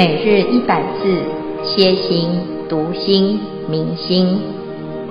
[0.00, 1.22] 每日一百字，
[1.62, 2.30] 歇心、
[2.70, 4.40] 读心、明心，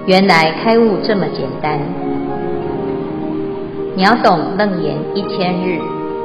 [0.08, 1.80] 原来开悟这么简单。
[3.96, 5.80] 秒懂楞严一千日，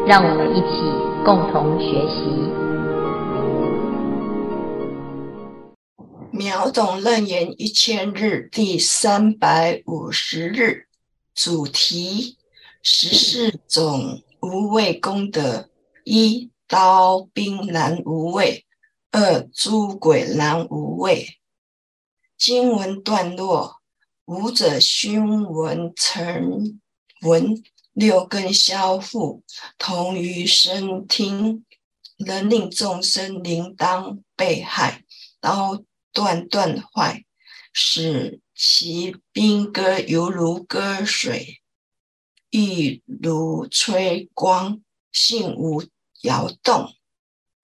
[0.07, 0.81] 让我们一起
[1.27, 2.25] 共同学习。
[6.33, 10.87] 秒懂楞严一千日第三百五十日，
[11.35, 12.39] 主题：
[12.83, 15.69] 十四种无畏功德
[16.05, 16.49] 一。
[16.67, 18.65] 刀兵难无畏，
[19.11, 21.39] 二诸鬼难无畏。
[22.39, 23.83] 经文段落：
[24.25, 26.81] 吾者熏闻沉
[27.23, 29.43] 闻六根消覆，
[29.79, 31.65] 同于身听，
[32.19, 35.05] 能令众生铃铛被害，
[35.41, 37.25] 刀断断坏，
[37.73, 41.61] 使其兵戈犹如割水，
[42.51, 44.81] 亦如吹光，
[45.13, 45.83] 性无。
[46.25, 46.97] 摇动，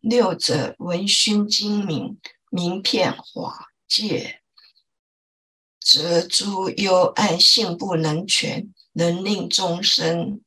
[0.00, 4.42] 六者闻熏精明，明遍法界，
[5.80, 10.42] 则诸幽暗性不能全，能令众生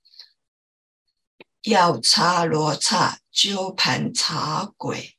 [1.63, 5.17] 药叉罗刹纠盘查鬼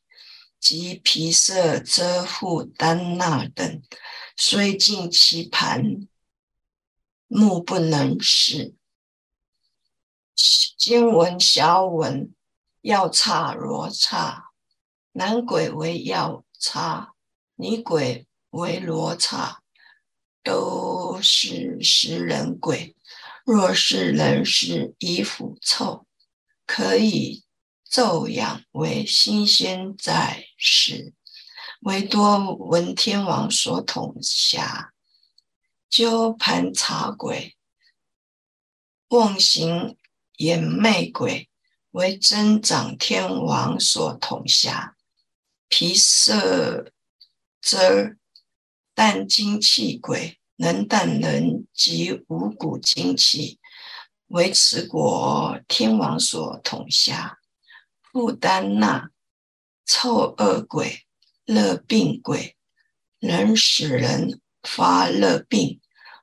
[0.60, 3.82] 及皮色遮覆丹那等，
[4.36, 6.06] 虽尽其盘，
[7.26, 8.76] 目不能视。
[10.78, 12.32] 经文小文。
[12.84, 14.50] 药叉罗刹，
[15.12, 17.14] 男鬼为药叉，
[17.54, 19.62] 女鬼为罗刹，
[20.42, 22.94] 都是食人鬼。
[23.46, 26.06] 若是人食已腐臭，
[26.66, 27.46] 可以
[27.90, 31.14] 昼养为新鲜在食。
[31.80, 34.92] 为多闻天王所统辖，
[35.88, 37.56] 鸠盘茶鬼，
[39.08, 39.96] 妄行
[40.36, 41.48] 魇魅鬼。
[41.94, 44.96] 为增长天王所统辖，
[45.68, 46.90] 皮色
[47.60, 48.16] 遮
[48.96, 53.60] 断精气鬼，能断人及五谷精气，
[54.26, 57.38] 为持国天王所统辖。
[58.12, 59.10] 覆怛那
[59.86, 61.06] 臭恶鬼，
[61.44, 62.56] 热病鬼，
[63.20, 65.80] 能使人发热病，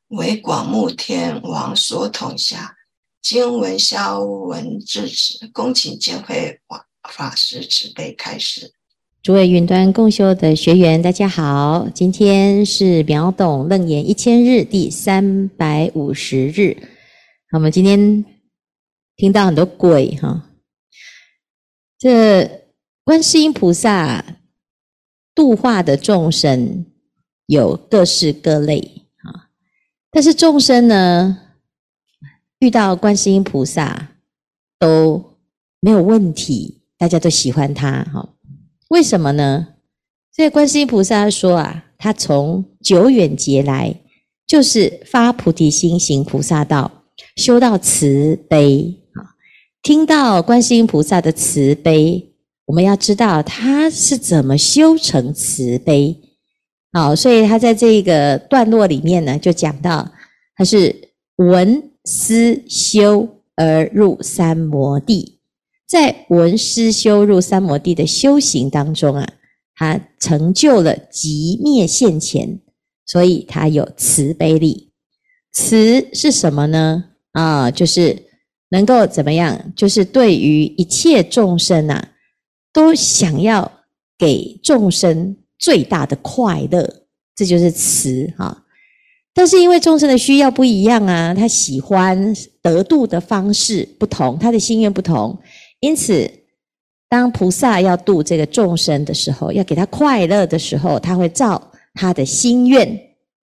[0.07, 2.75] 为广目天王所统辖。
[3.21, 8.73] 经文消文至此，恭请见辉法法师慈悲开示。
[9.21, 16.75] 诸位云端共修的学员，大家好，今天是秒懂楞严一千日第三百五十日。
[17.51, 18.25] 我们今天
[19.15, 20.49] 听到很多鬼哈，
[21.99, 22.63] 这
[23.03, 24.25] 观世音菩萨
[25.35, 26.87] 度化的众生
[27.45, 28.79] 有各式各类
[29.17, 29.53] 啊，
[30.09, 31.37] 但是众生呢，
[32.61, 34.09] 遇到观世音菩萨
[34.77, 35.38] 都
[35.79, 38.29] 没有问题，大家都喜欢他，哈？
[38.89, 39.69] 为什么呢？
[40.31, 43.95] 这个观世音菩萨说啊，他从久远劫来
[44.45, 47.05] 就是发菩提心行菩萨道，
[47.35, 49.33] 修到慈悲啊。
[49.81, 52.31] 听到观世音菩萨的慈悲，
[52.66, 56.16] 我们要知道他是怎么修成慈悲。
[56.93, 60.11] 好，所以他在这个段落里面呢，就讲到
[60.55, 61.88] 他是闻。
[62.03, 65.39] 思修而入三摩地，
[65.88, 69.34] 在闻思修入三摩地的修行当中啊，
[69.75, 72.59] 他成就了寂灭现前，
[73.06, 74.91] 所以他有慈悲力。
[75.51, 77.03] 慈是什么呢？
[77.34, 78.17] 啊，就是
[78.69, 79.73] 能够怎么样？
[79.75, 82.13] 就是对于一切众生啊，
[82.73, 83.72] 都想要
[84.17, 87.03] 给众生最大的快乐，
[87.35, 88.66] 这就是慈哈。
[89.33, 95.39] 但是因为众生的需要不一样啊，他喜欢得度的方式不同，他的心愿不同，
[95.79, 96.29] 因此
[97.09, 102.99] 当菩萨要度这个众生的时候，要给他快乐的时候，他会照他的心愿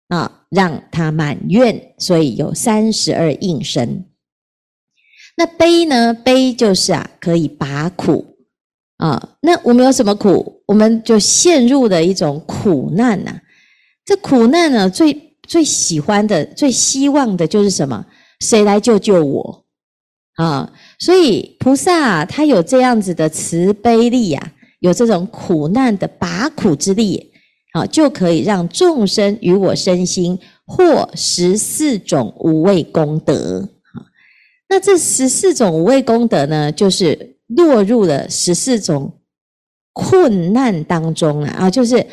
[0.09, 4.05] 啊，让他满愿，所以有三十二应身。
[5.37, 6.13] 那悲呢？
[6.13, 8.25] 悲就是啊，可以拔苦
[8.97, 9.35] 啊。
[9.41, 10.63] 那我们有什么苦？
[10.65, 13.39] 我们就陷入了一种苦难呐、
[14.03, 18.05] 这苦难呢，最最喜欢的、最希望的就是什么？
[18.39, 19.65] 谁来救救我
[20.35, 20.71] 啊？
[20.99, 27.31] 所以菩萨啊，他有这样子的慈悲力呀，有这种苦难的拔苦之力，
[27.73, 33.67] 啊，就可以让众生与我身心获十四种无畏功德。
[34.69, 39.19] 那这十四种无畏功德呢，就是落入了十四种
[39.93, 42.05] 困难当中啊，就是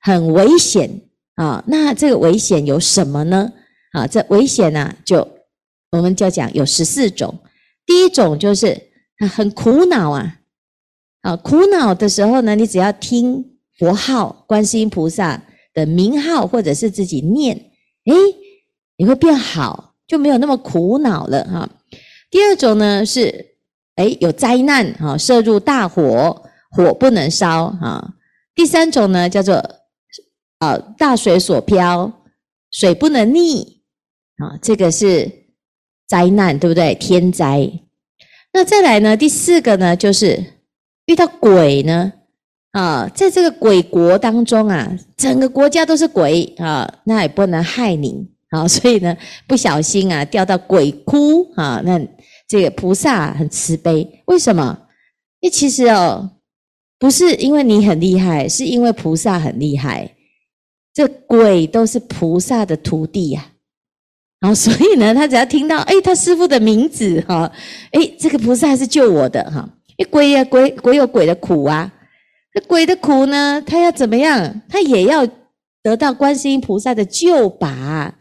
[0.00, 1.02] 很危险。
[1.36, 3.52] 啊，那这个危险有什么呢？
[3.92, 5.26] 啊，这危险呢、啊，就
[5.90, 7.38] 我们就讲有十四种。
[7.86, 8.76] 第一种就是
[9.34, 10.38] 很苦恼啊，
[11.22, 13.44] 啊，苦恼的时候呢，你只要听
[13.78, 15.42] 佛号、观世音菩萨
[15.72, 17.54] 的名号，或者是自己念，
[18.06, 18.14] 诶，
[18.96, 21.68] 你会变好，就没有那么苦恼了哈。
[22.30, 23.54] 第二种呢是，
[23.96, 28.14] 诶，有灾难哈，涉入大火，火不能烧哈。
[28.54, 29.62] 第三种呢叫做，
[30.58, 32.24] 啊，大水所漂，
[32.70, 33.82] 水不能逆
[34.38, 35.30] 啊，这个是
[36.06, 36.94] 灾难，对不对？
[36.94, 37.70] 天灾。
[38.52, 39.16] 那再来呢？
[39.16, 40.42] 第四个呢，就是
[41.06, 42.12] 遇到鬼呢，
[42.72, 49.14] 啊，在这个鬼国当中啊，整个国家都是鬼啊，那也不能害你啊，所以呢，
[49.46, 52.00] 不小心啊掉到鬼窟啊，那
[52.48, 54.78] 这个菩萨很慈悲，为什么？
[55.40, 56.30] 因为其实哦，
[56.98, 60.15] 不是因为你很厉害，是因为菩萨很厉害，
[60.96, 63.48] 这鬼都是菩萨的徒弟呀。
[64.40, 67.52] 然后，所以呢，他只要听到，哎，他师父的名字，哈，
[67.92, 71.92] 哎，这个菩萨是救我的，哈，因为鬼呀，鬼鬼有鬼的苦啊，
[72.54, 74.62] 那鬼的苦呢，他要怎么样？
[74.70, 75.28] 他也要
[75.82, 78.14] 得到观世音菩萨的救拔，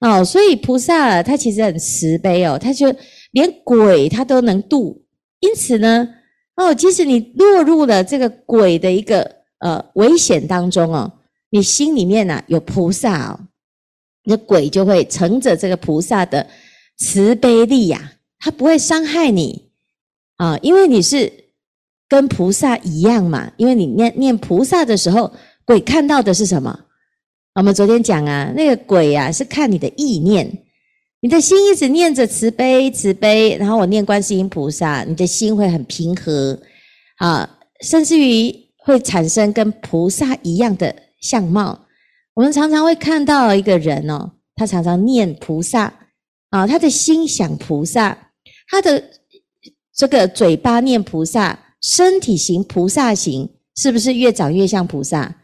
[0.00, 2.94] 哦，所以菩萨他其实很慈悲哦，他就
[3.32, 5.04] 连鬼他都能度，
[5.40, 6.08] 因此呢，
[6.56, 11.10] 哦，即使你落入了这个鬼的一个呃危险当中哦，
[11.54, 13.38] 你心里面呢、有菩萨哦。
[14.24, 16.44] 那鬼就会乘着这个菩萨的
[16.96, 19.70] 慈悲力呀、啊，他不会伤害你
[20.36, 21.32] 啊，因为你是
[22.08, 23.52] 跟菩萨一样嘛。
[23.56, 25.32] 因为你念念菩萨的时候，
[25.64, 26.76] 鬼看到的是什么？
[27.54, 30.64] 我们昨天讲啊，那个鬼啊是看你的意念，
[31.20, 36.60] 你的心一直念着慈悲慈悲，然后我念观世音菩萨，你的心会很平和
[37.18, 37.48] 啊，
[37.80, 41.86] 甚至于会产生跟菩萨一样的相貌。
[42.34, 45.92] 我们常常会看到一个人哦，他常常念菩萨
[46.50, 48.16] 啊，他的心想菩萨，
[48.68, 49.02] 他的
[49.96, 55.40] 这个嘴巴念菩萨，身体行菩萨行，是不是越长越像菩萨？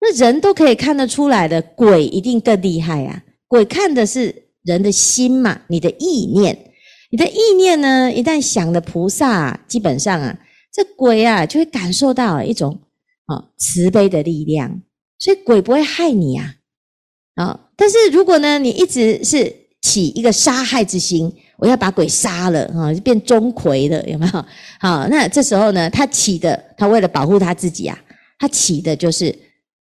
[0.00, 3.22] 那人都可以看得出来的，鬼一定更厉害啊！
[3.46, 6.72] 鬼看的是人的心嘛，你的意念，
[7.10, 10.38] 你的意念呢，一旦想了菩萨，基本上啊，
[10.72, 12.80] 这鬼啊就会感受到一种
[13.26, 14.82] 啊慈悲的力量。
[15.22, 16.56] 所以鬼不会害你呀，
[17.36, 17.68] 啊！
[17.76, 24.44] 但是如果呢，你一直是起一个杀害之心，我要把鬼杀了啊，就变钟馗了，有没有？
[24.80, 27.96] 好，那这时候呢，他起的，他为了保护他自己啊，
[28.36, 29.26] 他起的就是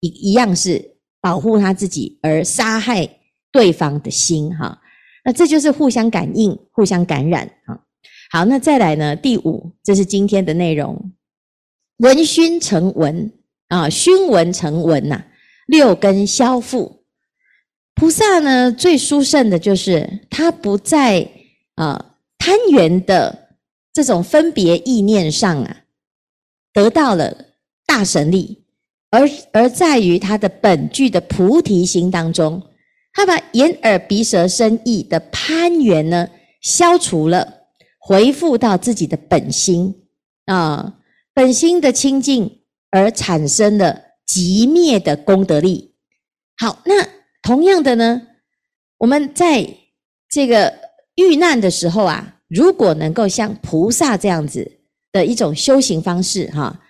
[0.00, 0.84] 一一样是
[1.22, 3.08] 保护他自己而杀害
[3.50, 4.78] 对方的心哈。
[5.24, 7.80] 那这就是互相感应、互相感染啊。
[8.30, 11.12] 好，那再来呢，第五，这是今天的内容，
[11.96, 13.32] 闻熏成闻
[13.68, 15.24] 啊，熏闻成闻呐。
[15.70, 17.02] 六根消覆，
[17.94, 21.30] 菩萨呢，最殊胜的就是他不在
[21.76, 23.50] 啊贪缘的
[23.92, 25.84] 这种分别意念上啊，
[26.72, 27.32] 得到了
[27.86, 28.64] 大神力，
[29.10, 32.60] 而而在于他的本具的菩提心当中，
[33.12, 36.28] 他把眼耳鼻舌身意的攀缘呢
[36.60, 37.68] 消除了，
[38.00, 39.94] 回复到自己的本心
[40.46, 40.98] 啊，
[41.32, 44.09] 本心的清净而产生了。
[44.32, 45.92] 寂灭的功德力，
[46.56, 47.04] 好，那
[47.42, 48.22] 同样的呢，
[48.98, 49.68] 我们在
[50.28, 50.72] 这个
[51.16, 54.70] 遇难的时候啊，如果能够像菩萨这样子
[55.10, 56.80] 的一种修行方式哈，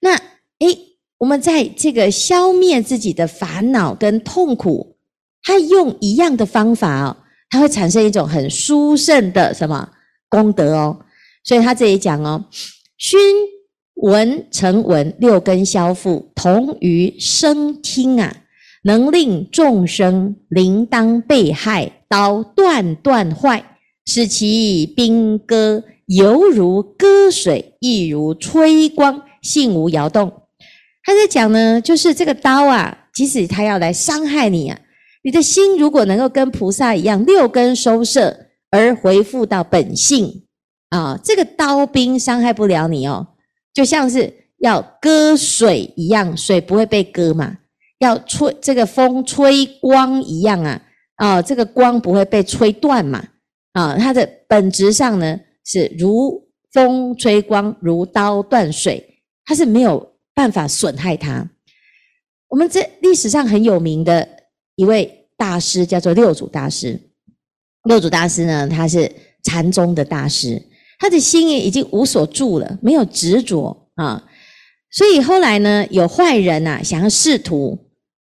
[0.00, 0.16] 那
[0.58, 0.76] 诶，
[1.18, 4.96] 我们在这个消灭自己的烦恼跟痛苦，
[5.44, 7.16] 他用一样的方法哦，
[7.48, 9.88] 它会产生一种很殊胜的什么
[10.28, 11.06] 功德哦，
[11.44, 12.44] 所以他这里讲哦，
[12.96, 13.20] 熏。
[14.00, 18.32] 闻成闻，六根消覆，同于声听啊，
[18.84, 23.64] 能令众生铃铛被害，刀断断坏，
[24.06, 30.32] 使其兵戈犹如割水，亦如吹光，性无摇动。
[31.02, 34.78] 他在讲呢，就是这个刀啊，即使他要来伤害你啊，
[35.24, 40.44] 你的心如果能够跟菩萨一样，六根收摄而回复到本性
[40.90, 43.26] 啊，这个刀兵伤害不了你哦。
[43.78, 47.58] 就像是要割水一样，水不会被割嘛？
[48.00, 50.82] 要吹这个风吹光一样啊，
[51.14, 53.24] 啊，这个光不会被吹断嘛？
[53.74, 61.48] 啊，它的本质上呢是如风吹光，如刀断水，它是没有办法损害它。
[62.48, 64.28] 我们这历史上很有名的
[64.74, 67.00] 一位大师叫做六祖大师。
[67.84, 69.08] 六祖大师呢，他是
[69.44, 70.60] 禅宗的大师。
[70.98, 74.24] 他的心也已经无所住了，没有执着啊，
[74.90, 77.78] 所以后来呢，有坏人呐、啊，想要试图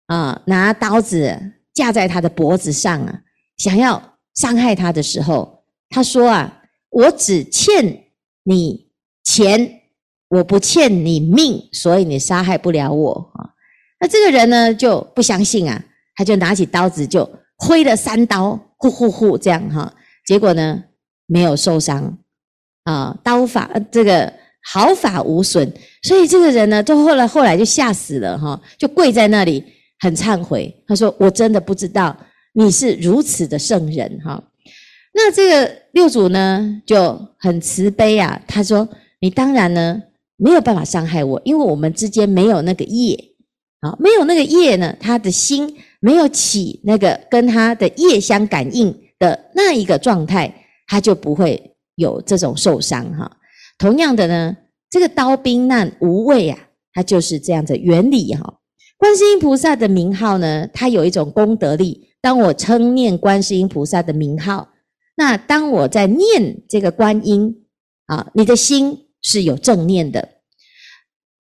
[0.06, 3.20] 啊，拿刀子架在他的脖子上啊，
[3.56, 8.04] 想要伤害他的时候，他说啊，我只欠
[8.44, 8.88] 你
[9.24, 9.80] 钱
[10.28, 13.50] 我不欠你命，所以你杀害不了我啊。
[14.00, 15.82] 那这个人呢就不相信啊，
[16.14, 19.94] 他就拿起刀子就挥了三刀，呼呼呼这样哈，
[20.26, 20.84] 结果呢
[21.26, 22.18] 没有受伤
[22.86, 24.32] 啊，刀法这个
[24.72, 25.70] 毫发无损，
[26.02, 29.62] 所以这个人呢，就后来后来就吓死了哈，就跪在那里
[30.00, 32.16] 很忏悔，他说：“我真的不知道
[32.54, 34.42] 你是如此的圣人哈。”
[35.12, 38.88] 那这个六祖呢就很慈悲啊，他说
[39.20, 40.00] ：“你当然呢
[40.36, 43.18] 没有办法伤害我，因为我们之间没有那个业。
[43.80, 50.50] 啊，没有那个业呢，他的心没有起那个跟他的业相感应的那一个状态，
[50.86, 53.38] 他就不会有这种受伤哈。
[53.76, 54.56] 同样的呢，
[54.88, 56.58] 这个刀兵难无畏啊，
[56.92, 58.60] 它就是这样的原理哈。
[58.96, 62.08] 观世音菩萨的名号呢，它有一种功德力。
[62.22, 64.70] 当我称念观世音菩萨的名号。
[65.16, 67.66] 那当我在念这个观音
[68.06, 70.40] 啊，你的心是有正念的。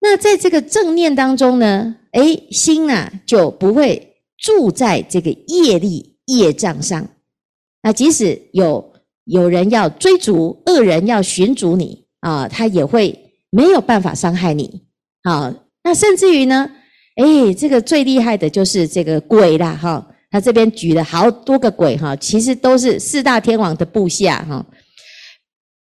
[0.00, 7.08] 那在这个正念当中呢，哎，心啊就不会住在这个业力业障上。
[7.82, 8.93] 那即使有
[9.24, 14.82] 有人要追逐，恶人要寻逐你啊，他也会没有办法伤害你。
[15.22, 16.70] 啊，那甚至于呢，
[17.16, 20.10] 哎，这个最厉害的就是这个鬼啦，哈。
[20.30, 24.66] 他这边举了好多个鬼哈，其实都是四大天王的部下哈。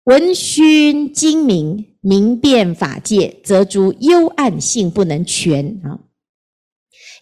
[0.05, 5.99] 闻熏精明，明辨法界，则诸幽暗性不能全啊。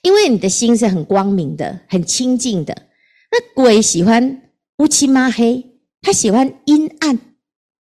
[0.04, 2.74] 因为你的心是很光明的，很清净的。
[3.30, 4.44] 那鬼喜欢
[4.78, 5.66] 乌漆嘛黑，
[6.08, 7.20] 他喜欢阴暗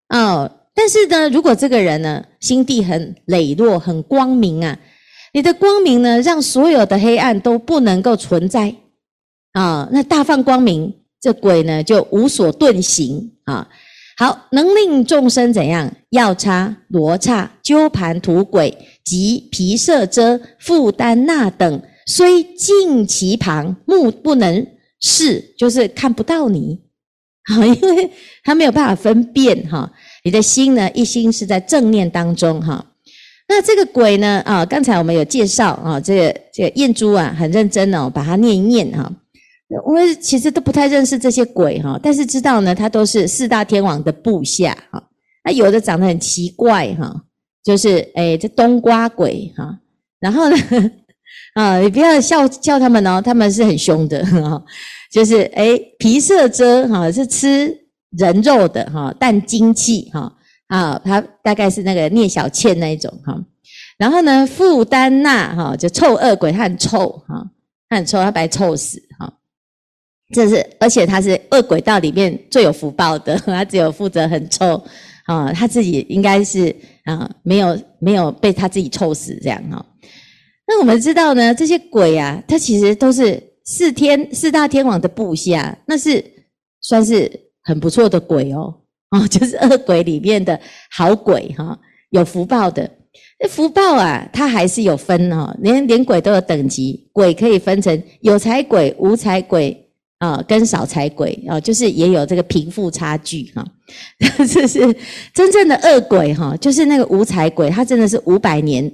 [0.09, 0.51] 哦。
[0.73, 4.75] 但是呢，如果这个人呢，心地很磊落，很光明啊，
[5.31, 8.75] 你的光明呢，让所有的黑暗都不能够存在。
[9.53, 10.91] 啊，那大放光明，
[11.21, 13.69] 这鬼呢就无所遁形啊。
[14.17, 15.93] 好，能令众生怎样？
[16.09, 24.65] 药叉、罗刹、鸠盘土鬼及皮色遮、傅丹那等，虽近其旁，目不能
[24.99, 26.81] 视，就是看不到你。
[27.45, 28.09] 啊， 因为
[28.43, 29.91] 他没有办法分辨哈。
[30.23, 32.83] 你的心呢，一心是在正念当中哈。
[33.47, 39.11] 那这个鬼呢，啊，刚才我们有介绍啊，这个这个念珠啊，很认真哦，把它念一念哈。
[39.83, 45.03] 我其实都不太认识这些鬼哈，但是知道呢，他都是四大天王的部下哈。
[45.43, 47.23] 那有的长得很奇怪哈，
[47.63, 49.77] 就是诶这冬瓜鬼哈。
[50.19, 50.57] 然后呢，
[51.53, 54.63] 啊，你不要笑笑他们哦，他们是很凶的哈。
[55.15, 57.73] 就是诶皮色遮哈，是吃
[58.17, 60.29] 人肉的哈，但精气哈
[60.67, 63.41] 啊，他大概是那个聂小倩那一种哈。
[63.97, 67.49] 然后呢，傅丹那哈，就臭恶鬼，他很臭哈，
[67.87, 69.33] 他很臭，他白臭死哈。
[70.33, 74.83] 这是，而且他是恶鬼道里面最有福报的，他只有负责很臭
[75.27, 79.85] 啊，他自己应该是啊，没有没有被他自己臭死这样哈。
[80.67, 86.23] 那我们知道呢，这些鬼啊，他其实都是四天四大天王的部下，那是
[86.81, 87.29] 算是
[87.63, 88.73] 很不错的鬼哦，
[89.11, 90.59] 哦， 就是恶鬼里面的
[90.91, 91.77] 好鬼哈，
[92.11, 92.89] 有福报的。
[93.39, 99.81] 那福报啊，它还是有分哦，连连鬼都有等级，鬼可以分成有财鬼、无财鬼。
[100.17, 103.63] 啊，跟少财鬼啊，就是也有这个贫富差距哈。
[104.47, 104.79] 这是
[105.33, 108.89] 真正的恶鬼哈，就是那个无财鬼，他真的是五百年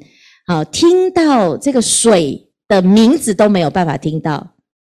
[0.47, 4.45] 啊，听到这个水的名字都没有办法听到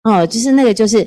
[0.08, 1.06] 哦，就是那个就是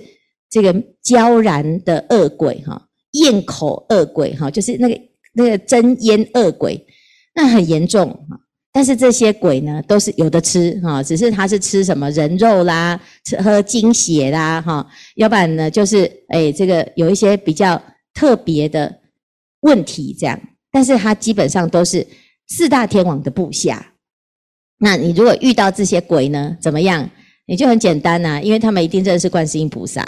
[0.50, 2.80] 这个焦然的恶鬼哈，
[3.12, 5.00] 咽口恶鬼哈，就是那个
[5.32, 6.86] 那个真烟恶鬼，
[7.34, 8.38] 那很严重哈。
[8.72, 17.80] 但是这些鬼呢，都是有的吃哈，只是他是吃什么人肉啦，吃喝精血啦哈，要不然呢，就是诶这个有一些比较
[18.12, 19.00] 特别的
[19.62, 20.38] 问题这样。
[20.70, 22.06] 但是他基本上都是
[22.48, 23.94] 四大天王的部下。
[24.78, 27.10] 那你如果遇到这些鬼呢，怎么样？
[27.50, 30.06] 你就很简单呐，因为他们一定认识观世音菩萨，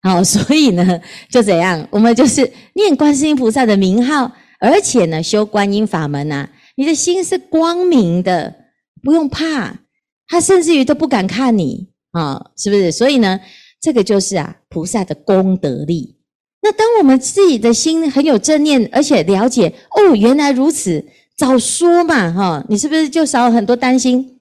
[0.00, 1.84] 好， 所以呢，就怎样？
[1.90, 4.30] 我们就是念观世音菩萨的名号，
[4.60, 6.48] 而且呢，修观音法门呐。
[6.76, 8.54] 你的心是光明的，
[9.02, 9.80] 不用怕，
[10.28, 12.92] 他甚至于都不敢看你啊，是不是？
[12.92, 13.40] 所以呢，
[13.80, 16.14] 这个就是啊，菩萨的功德力。
[16.62, 21.04] 那当我们自己的心很有正念，而且了解哦，原来如此，
[21.36, 24.37] 早说嘛，哈，你是不是就少很多担心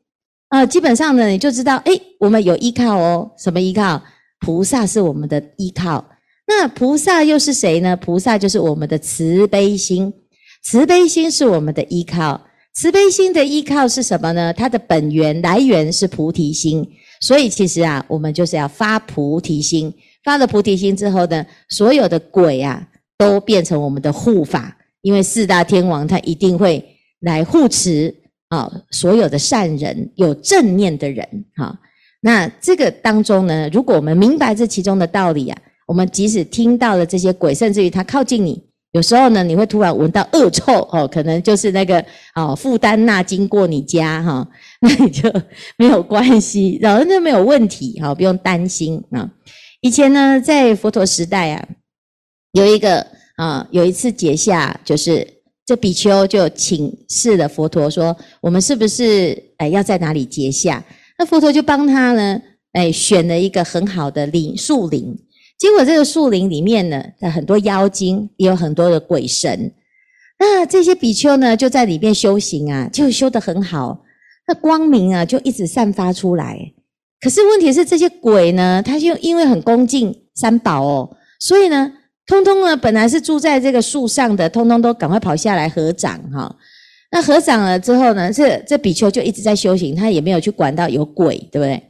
[0.50, 0.66] 啊？
[0.66, 4.02] 基本上呢，你就知道，诶，我们有依靠哦，什么依靠？
[4.40, 6.04] 菩萨是我们的依靠。
[6.46, 7.98] 那菩萨又是谁呢？
[7.98, 10.14] 菩萨就是我们的慈悲心。
[10.64, 12.40] 慈悲心是我们的依靠，
[12.74, 14.54] 慈悲心的依靠是什么呢？
[14.54, 16.88] 它的本源来源是菩提心，
[17.22, 19.94] 所以其实啊，我们就是要发菩提心。
[20.24, 22.86] 发了菩提心之后呢，所有的鬼啊，
[23.18, 26.84] 都变成我们的护法，因为四大天王他一定会
[27.22, 28.14] 来护持
[28.50, 31.78] 啊所有的善人，有正念的人哈。
[32.22, 38.62] 那这个当中呢，如果我们明白这其中的道理啊，我们即使听到了这些鬼，甚至于他靠近你，
[38.92, 42.04] 有时候呢，你会突然闻到恶臭哦，可能就是那个
[42.36, 44.46] 哦负担那经过你家哈，
[44.82, 45.32] 那你就
[45.78, 49.30] 没有关系，然后就没有问题哈，不用担心啊。
[49.82, 51.68] 以前呢，在佛陀时代啊，
[52.54, 55.26] 有一个啊，有一次结下，就是
[55.68, 60.82] 这比丘就请示了佛陀说：“我们是不是哎要在哪里结下？”
[61.20, 65.14] 那佛陀就帮他呢，哎选了一个很好的林树林。
[65.58, 69.74] 结果这个树林里面呢，很多妖精，也有很多的鬼神。
[70.40, 74.06] 那这些比丘呢，就在里面修行啊，就修得很好。
[74.48, 76.58] 那光明啊，就一直散发出来。
[77.20, 81.92] 可是问题是，这些鬼呢，他就因为很恭敬三宝哦，所以呢，
[82.28, 86.54] 通通呢，本来是住在这个树上的，通通都赶快跑下来合掌哈。
[87.10, 91.82] 那合掌了之后呢，这这比丘就一直在修行，他也没有去管到有鬼，对不对？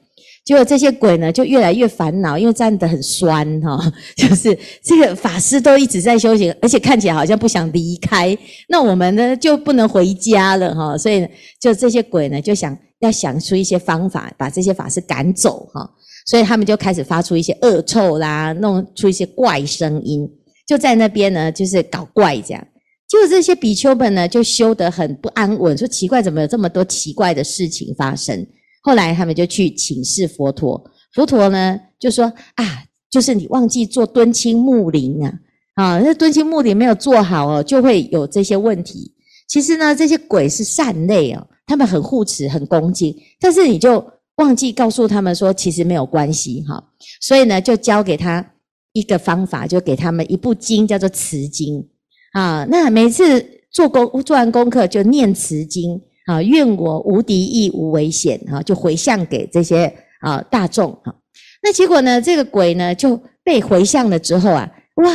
[0.45, 3.77] 结果这些鬼呢，就越来越烦恼，因为站得很酸哈，
[4.15, 8.37] 就是这个法师都一直在修行，而且看起来好像不想离开，
[8.69, 11.27] 那我们呢就不能回家了哈，所以呢，
[11.59, 15.89] 就这些鬼呢就想要想出一些方法，把这些法师赶走哈，
[16.27, 20.29] 所以他们就开始发出一些恶臭啦，弄出一些怪声音，
[20.67, 22.67] 就在那边呢就是搞怪这样，
[23.07, 28.45] 结果这些比丘们呢就修得很不安稳，说奇怪，怎么有这么多奇怪的事情发生？
[28.83, 30.81] 后来他们就去请示佛陀，
[31.13, 35.33] 佛陀呢就说啊，就是你忘记做敦亲睦邻啊，
[35.75, 39.13] 啊，那敦亲睦邻没有做好哦，就会有这些问题。
[39.47, 44.05] 其实呢，这些鬼是善类哦，他们很护持，很恭敬，但是你就
[44.37, 46.83] 忘记告诉他们说，其实没有关系哈。
[47.21, 48.53] 所以呢，就教给他
[48.93, 51.87] 一个方法，就给他们一部经，叫做持经
[52.33, 52.65] 啊。
[52.69, 56.01] 那每次做功做完功课就念持经。
[56.27, 59.85] 啊，愿我无敌亦无危险，哈，就回向给这些
[60.19, 61.15] 啊大众哈。
[61.63, 65.13] 那结果呢，这个鬼呢就被回向了之后啊，哇，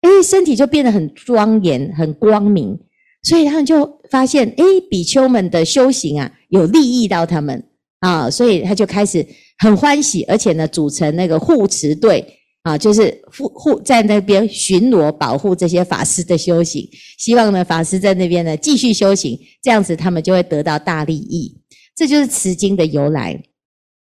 [0.00, 2.78] 哎，身体就变得很庄严、很光明，
[3.22, 7.62] 所以他们就发现，哎，比丘们的修行啊，有利益到他们
[8.04, 9.26] 啊，所以他就开始
[9.58, 12.24] 很欢喜，而且呢，组成那个护持队。
[12.64, 16.88] 啊，就是护护在那边巡逻保护这些法师的修行，
[17.18, 21.60] 希望呢法师在那边呢继续修行，这样子他们就会得到大利益。
[21.94, 23.38] 这就是持经的由来。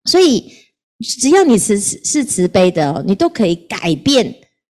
[0.06, 0.54] 所以
[1.20, 4.32] 只要你是是慈悲的哦，你都可以改变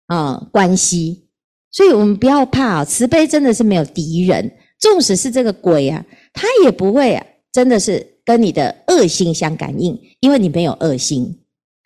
[0.08, 1.28] 啊关系。
[1.70, 4.50] 所以我们不要怕啊，慈悲真的是没有敌人。
[4.80, 11.34] 纵使是这个鬼啊，他也不会啊，真的是跟你的恶心相感应，因为你没有恶心。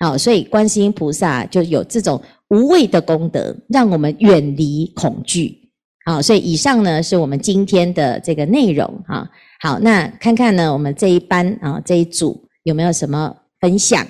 [0.01, 5.71] 好，所以观世音菩萨就有这种无畏的功德，让我们远离恐惧。
[6.05, 9.31] 好，所以以上呢是我们今天的这个内容啊。
[9.61, 14.05] 好，那看看呢，我们这一班啊这一组有没有什么分享？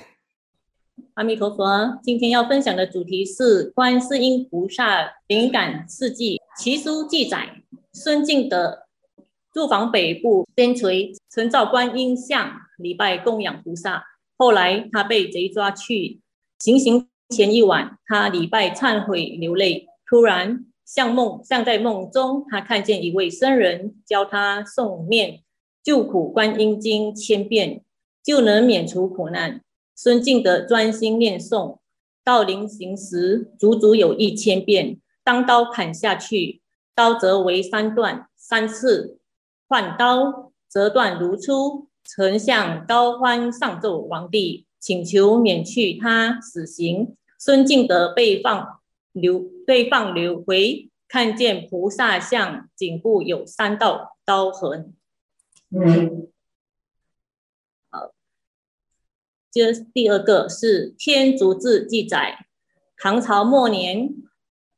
[1.13, 6.41] 阿弥陀佛，今天要分享的主题是观世音菩萨灵感事迹。
[6.57, 7.47] 其书记载，
[7.93, 8.79] 孙敬德
[9.53, 14.03] 住房北部边陲，曾造观音像礼拜供养菩萨。
[14.35, 16.19] 后来他被贼抓去
[16.57, 19.87] 行刑前一晚，他礼拜忏悔流泪。
[20.09, 25.31] 突然像梦，像在梦中，他看见一位僧人教他诵念
[25.83, 27.83] 《救苦观音经》千遍，
[28.23, 29.61] 就能免除苦难。
[29.95, 31.77] 孙敬德专心念诵，
[32.23, 34.97] 到临行时足足有一千遍。
[35.23, 36.61] 当刀砍下去，
[36.95, 39.19] 刀则为三段，三次
[39.73, 41.87] 换刀，折断如初。
[42.03, 47.17] 丞相高欢上奏皇帝，请求免去他死刑。
[47.39, 48.81] 孙敬德被放
[49.13, 54.93] 流，被放流回，看见菩萨像颈部有三道刀痕。
[55.71, 56.27] 嗯，
[57.89, 58.11] 好，
[59.49, 62.45] 接第二个是《天竺志》记载，
[62.95, 64.13] 唐朝末年，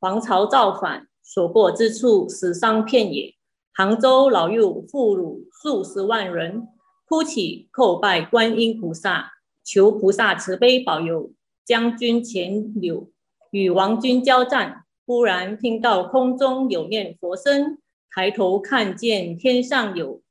[0.00, 3.35] 黄巢造反，所过之处，死伤遍野。
[3.76, 6.66] 杭州老幼妇孺数十万人。
[7.04, 11.30] 哭泣叩拜观音菩萨，求菩萨慈悲保佑。
[11.62, 13.10] 将军钱柳
[13.50, 17.76] 与王军交战，忽然听到空中有念佛声，
[18.10, 20.22] 抬头看见天上有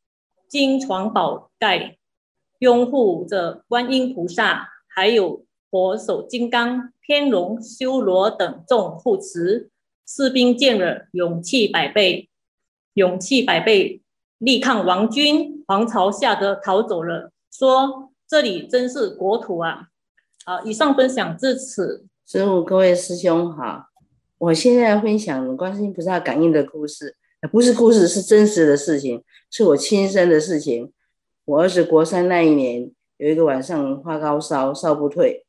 [0.49, 1.97] 金床宝盖，
[2.59, 9.69] 拥护着观音菩萨，还有佛手金刚、天龙、修罗等众护持。
[10.07, 12.29] 士兵见了，勇气百倍，
[12.95, 14.01] 勇气百倍。
[14.39, 17.31] 力抗王军，黄巢吓得逃走了。
[17.49, 19.87] 说：“这里真是国土啊！”
[20.45, 22.05] 好，以上分享至此。
[22.27, 23.85] 师父，各位师兄好，
[24.37, 27.15] 我现在分享观世音菩萨感应的故事。
[27.49, 30.91] 不是故事，是真实的事情，是我亲身的事情。
[31.45, 35.45] 我儿子国三那一年，有一个晚上发高烧，烧不退，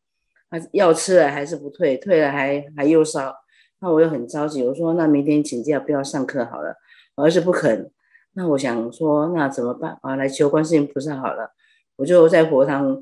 [0.48, 3.34] 他药吃了还是不退，退了还还又烧，
[3.80, 6.76] 那我又很着急，我说那明天请假不要上课好了，
[7.16, 7.90] 我儿子不肯，
[8.34, 10.16] 那我想说那怎么办啊？
[10.16, 11.52] 来求观世音菩萨好了，
[11.96, 13.00] 我就在佛堂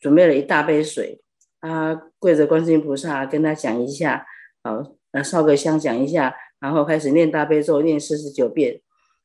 [0.00, 1.20] 准备了一大杯水，
[1.60, 4.26] 啊，跪着观世音菩萨跟他讲一下，
[4.62, 4.84] 啊，
[5.22, 6.34] 烧个香讲一下。
[6.60, 8.80] 然后开始念大悲咒，念四十九遍，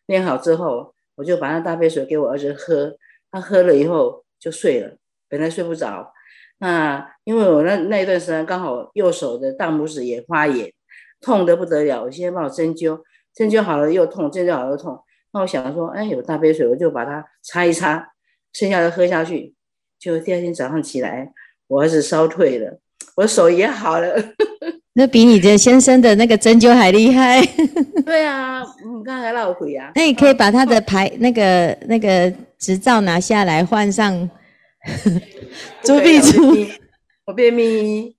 [0.05, 2.95] 念好之后，我就把那大杯水给我儿子喝，
[3.31, 4.97] 他喝了以后就睡了，
[5.27, 6.13] 本来睡不着，
[6.59, 10.71] 那因为我那那一段时间刚好右手的大拇指也发炎，
[11.19, 13.01] 痛得不得了，我现在帮我针灸，
[13.35, 14.97] 针灸好了又痛，针灸好了又痛，
[15.33, 18.09] 那我想说，哎，有大杯水，我就把它擦一擦，
[18.53, 19.53] 剩下的喝下去，
[19.99, 21.31] 就第二天早上起来，
[21.67, 22.79] 我儿子烧退了，
[23.15, 24.15] 我手也好了。
[24.95, 27.41] 那比你的先生的那个针灸还厉害。
[28.05, 29.91] 对啊，你刚才闹鬼啊。
[29.95, 34.29] 那你可以把他的牌那个那个执照拿下来换上。
[35.81, 36.55] 朱碧珠，
[37.25, 38.15] 我便秘。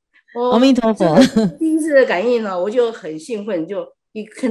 [0.50, 1.16] 阿弥陀佛。
[1.60, 4.50] 第一次的感应呢，我就很兴奋，就一看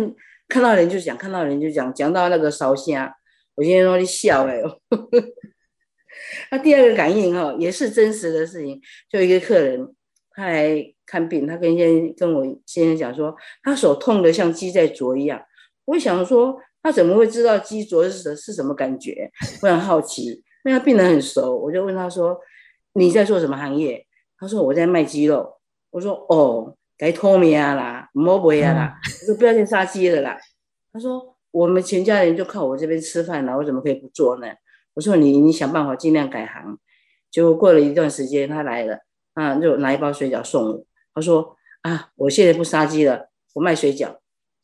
[0.53, 3.11] 看到人就讲，看到人就讲，讲到那个烧香，
[3.55, 4.61] 我现在说你笑哎。
[6.51, 9.95] 那第二个感应哈，也是真实的事情，就一个客人，
[10.35, 10.93] 他来。
[11.05, 15.39] 看病，他跟先跟我先生讲说，他手痛得像鸡在啄一样。
[15.85, 19.29] 我想说，他怎么会知道鸡啄是是什么感觉？
[19.61, 20.27] 我很好奇，
[20.63, 22.39] 因为他病得很熟，我就问他说
[22.95, 24.07] ：“你在做什么行业？”
[24.39, 25.59] 他说：“我在卖鸡肉。”
[25.91, 30.37] 我说：“哦，该脱面啦，莫不呀啦。”我说：“不要再杀鸡了啦。”
[30.93, 34.47] 他说：“我们全家人就靠我这边吃饭了，我怎么可以不做呢？”
[34.95, 36.77] 我说：“你你想办法尽量改行。”
[37.29, 38.99] 结果过了一段时间，他来了，
[39.33, 40.85] 啊，就拿一包水饺送我。
[41.13, 44.15] 他说啊，我现在不杀鸡了，我卖水饺。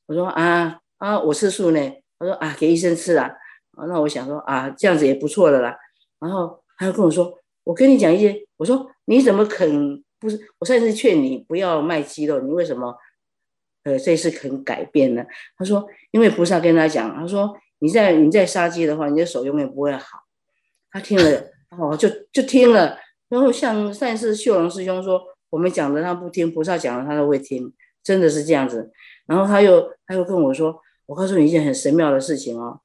[0.05, 1.91] 我说啊啊，我吃素呢。
[2.19, 3.31] 他说啊，给医生吃啊。
[3.87, 5.75] 那我想说啊，这样子也不错的啦。
[6.19, 8.35] 然后他就跟我说，我跟你讲一些。
[8.57, 10.39] 我说你怎么肯不是？
[10.59, 12.97] 我上一次劝你不要卖鸡肉，你为什么
[13.83, 15.25] 呃这次肯改变呢？
[15.57, 20.19] 他说因为菩萨跟他讲，他说你在你在杀鸡的话，你的手永远不会好。
[20.91, 21.43] 他听了
[21.77, 22.97] 哦，就就听了。
[23.29, 25.21] 然后像上一次秀龙师兄说。
[25.51, 28.91] 我们讲的他不听，菩萨讲的他都会听，真的是这样子。
[29.25, 32.79] 然后他又他又跟我说：“我告诉你一件很神妙的事情哦。”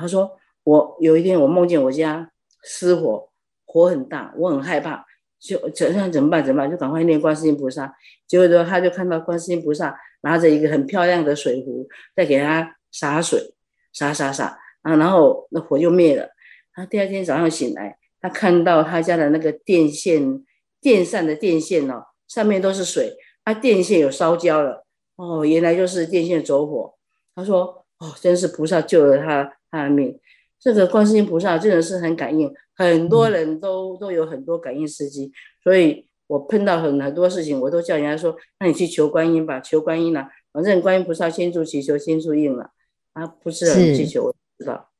[0.00, 3.28] 他说：“我有一天我梦见我家失火，
[3.66, 5.04] 火很大，我很害怕，
[5.38, 6.44] 就怎样怎么办？
[6.44, 6.70] 怎么办？
[6.70, 7.94] 就赶快念观世音菩萨。
[8.26, 13.54] 结果说他就看到观世音菩萨拿着一个很漂亮的水壶，在给他洒水，
[13.92, 16.28] 洒洒洒啊，然后那火就灭了。
[16.74, 20.44] 他第二天早上醒来，他看到他家的那个电线。
[20.78, 26.94] 电扇的电线哦，上面都是水，他电线有烧焦了哦，原来就是电线走火。
[27.34, 30.16] 他说：“哦，真是菩萨救了他他的命。
[30.58, 35.32] 这个观世音菩萨真的是很感应，很多人都都有很多感应司机。
[35.62, 42.70] 所以我碰到很很多事情，我都叫人家说：那你去求观音吧，求观音了，反正观音菩萨先助祈求，先助应了。
[43.12, 44.90] 啊，不是很祈求，我知道。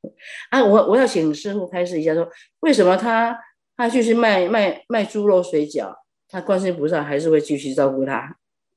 [0.50, 3.38] 啊，我我要请师傅开示一下说，说为什么他？”
[3.78, 5.94] 他就是卖卖卖猪肉水饺，
[6.30, 8.34] 他观世音菩萨还是会继续照顾他。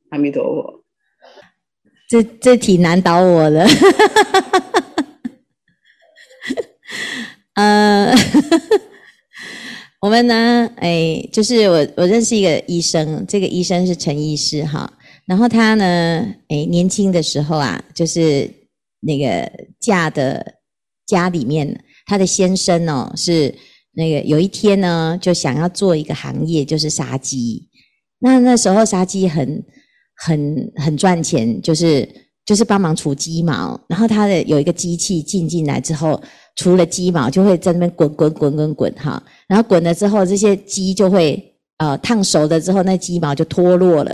[0.09, 0.83] 阿弥陀佛，
[2.09, 3.65] 这这挺难倒我的。
[7.59, 8.15] 呃，
[9.99, 14.89] 我们呢，哎，就是我我认识一个医生，这个医生是陈医师哈。
[15.25, 18.49] 然后他呢，哎，年轻的时候啊，就是
[19.01, 20.55] 那个嫁的
[21.05, 23.53] 家里面，他的先生哦是。
[23.93, 27.67] 那个有一天呢，就想要做一个行业，就是杀鸡。
[28.19, 29.61] 那那时候杀鸡很
[30.15, 32.07] 很很赚钱，就是
[32.45, 33.77] 就是帮忙除鸡毛。
[33.89, 36.21] 然后他的有一个机器进进来之后，
[36.59, 39.23] 除了鸡毛就会在那边滚滚滚滚滚哈。
[39.47, 41.41] 然后滚了之后，这些鸡就会
[41.77, 44.11] 呃烫熟了之后，那鸡毛就脱落了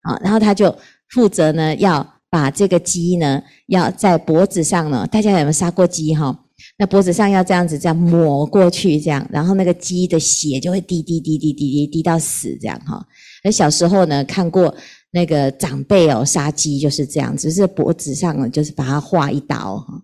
[0.00, 0.18] 啊。
[0.24, 0.74] 然后他就
[1.10, 6.34] 负责呢，要把这个鸡呢，要在脖子上呢，大家有没有杀过鸡哈？
[6.78, 13.04] 那脖子上要这样子这样抹过去，这样，然后那个鸡的血就会滴滴滴滴滴滴滴到死，这样哈。
[13.44, 14.74] 那小时候呢，看过
[15.10, 20.00] 那个长辈哦杀鸡就是这样，只是脖子上呢就是把它划一刀哈。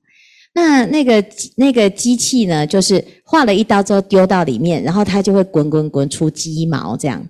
[0.55, 1.25] 那那个
[1.57, 7.25] 那个机器呢，就是划了一刀之后丢到里面，然后它就会滚滚滚出鸡毛这样。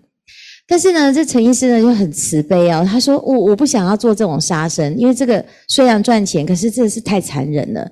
[0.67, 7.91] 但是呢，这陈医师呢就很慈悲哦，他说我我不想要做这种杀生，因为这个虽然赚钱，可是这是太残忍了。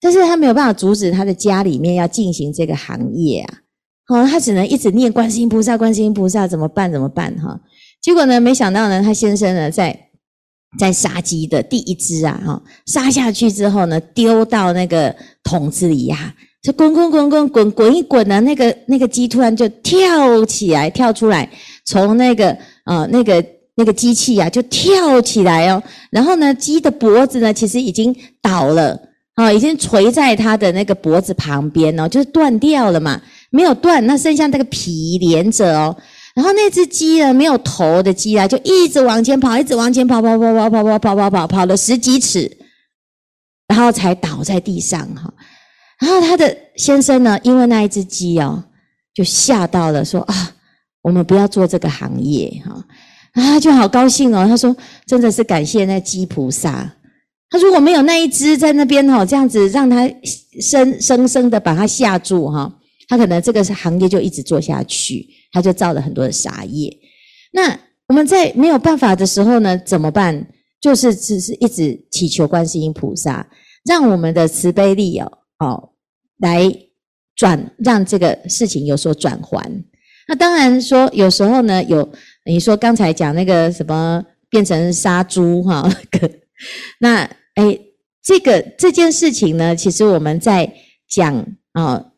[0.00, 3.58] 但是他没有办法阻止他的家里面要进行这个行业啊，
[4.06, 6.92] 好，他只能一直念观世音菩萨，观世音菩萨怎么办？
[6.92, 7.34] 怎么办？
[7.36, 7.58] 哈，
[8.02, 10.03] 结果呢，没想到呢，他先生呢，在
[10.78, 21.48] 在杀鸡的第一只啊，哈，杀下去之后呢，丢到那个桶子里呀，就滚滚滚滚滚滚一滚呢，那个那个鸡突然就跳起来，跳出来，
[21.84, 23.44] 从那个呃那个
[23.76, 28.98] 那个机器啊就跳起来哦，然后呢，鸡的脖子呢其实已经倒了
[29.34, 35.96] 啊，已经垂在它的那个脖子旁边哦，就是断掉了嘛，没有断，那剩下那个皮连着哦。
[36.34, 42.50] 然后那只鸡呢，没有头的鸡啊，就一直往前跑，一直往前跑，跑跑跑跑跑跑跑跑，跑了十几尺，
[43.68, 45.32] 然后才倒在地上哈。
[46.00, 48.64] 然后他的先生呢，因为那一只鸡哦，
[49.14, 50.52] 就吓到了，说啊，
[51.02, 52.84] 我们不要做这个行业哈。
[53.34, 54.46] 啊，就好高兴哦。
[54.48, 56.88] 他说，真的是感谢那鸡菩萨。
[57.50, 60.08] 他如果没有那一只在那边哈，这样子让他
[60.60, 62.72] 生生生的把他吓住哈，
[63.08, 65.28] 他可能这个行业就一直做下去。
[65.52, 66.92] 他就造了很多的杀业。
[67.52, 70.48] 那我们在没有办法的时候呢，怎么办？
[70.80, 73.48] 就是只是一直祈求观世音菩萨，
[73.84, 75.90] 让我们的慈悲力哦哦
[76.38, 76.68] 来
[77.36, 79.84] 转，让这个事情有所转还。
[80.26, 82.12] 那当然说，有时候呢，有
[82.44, 85.88] 你说刚才讲那个什么变成杀猪哈，
[86.98, 87.22] 那
[87.54, 87.78] 哎，
[88.24, 90.74] 这个这件事情呢，其实我们在
[91.08, 92.10] 讲啊。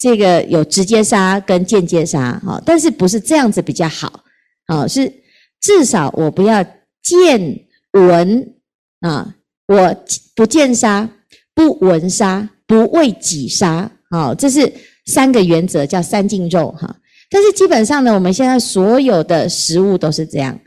[0.00, 4.24] 这个有直接杀跟间接杀，哈，但是不是这样子比较好，
[4.64, 5.12] 啊，是
[5.60, 6.64] 至少我不要
[7.02, 8.54] 见闻
[9.00, 9.34] 啊，
[9.68, 9.96] 我
[10.34, 11.06] 不见杀，
[11.54, 14.72] 不闻杀，不为己杀，好，这是
[15.04, 16.96] 三个原则，叫三净肉，哈。
[17.28, 20.58] 但是基本上呢，我们现在所有的食物都是这样，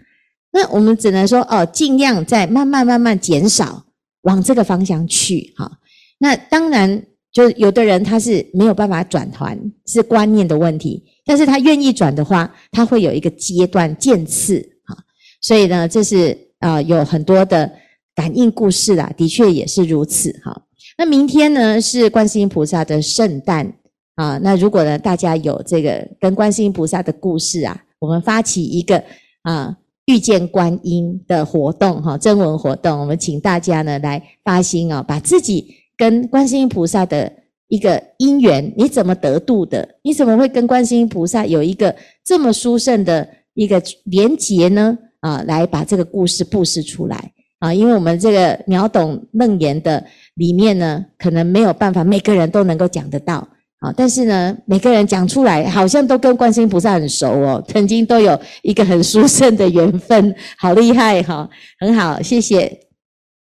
[0.52, 3.84] 那我们只能说哦，尽量在慢慢慢慢减少，
[4.22, 5.80] 往这个方向去，哈。
[6.20, 7.04] 那当然。
[7.34, 11.04] 就有的人他是没有办法转团，是观念的问题。
[11.26, 14.94] 但是他愿意转的话，他会有一个阶段渐次啊。
[15.42, 17.72] 所以呢，这是啊有很多的
[18.14, 20.62] 感应故事啦，的确也是如此哈。
[20.96, 23.74] 那明天呢是观世音菩萨的圣诞
[24.14, 24.38] 啊。
[24.38, 29.04] 那如果呢大家有这个跟观世音菩萨的故事啊，我们发起一个
[29.42, 35.74] 啊遇见观音的活动哈，征文活动，我们请大家呢来发心啊，把自己。
[35.98, 37.32] 跟观世音菩萨的
[37.68, 39.88] 一个因缘，你怎么得度的？
[40.04, 44.98] 你怎么会跟观世音菩萨有一个这么殊胜的一个连结呢？
[45.22, 47.74] 啊，来把这个故事布施出来啊！
[47.74, 50.04] 因为我们这个秒懂楞严的
[50.36, 53.48] 里面呢，可能没有办法每个人都能够讲得到
[53.80, 53.94] 啊。
[53.96, 61.50] 但是呢，每个人讲出来，好像都跟观世音菩萨很熟哦，曾经都有一个很殊胜的缘分，好厉害哈！
[61.80, 62.93] 很好，谢谢。